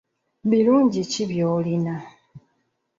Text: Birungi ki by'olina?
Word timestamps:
Birungi 0.49 1.01
ki 1.11 1.23
by'olina? 1.29 1.95